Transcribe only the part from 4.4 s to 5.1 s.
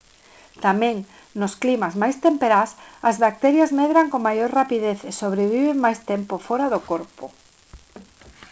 rapidez